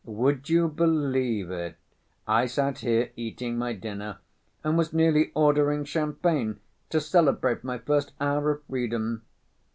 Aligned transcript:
Would 0.03 0.49
you 0.49 0.67
believe, 0.67 1.51
it, 1.51 1.75
I 2.27 2.47
sat 2.47 2.79
here 2.79 3.11
eating 3.15 3.59
my 3.59 3.73
dinner 3.73 4.17
and 4.63 4.75
was 4.75 4.93
nearly 4.93 5.31
ordering 5.35 5.85
champagne 5.85 6.59
to 6.89 6.99
celebrate 6.99 7.63
my 7.63 7.77
first 7.77 8.11
hour 8.19 8.49
of 8.49 8.63
freedom. 8.63 9.21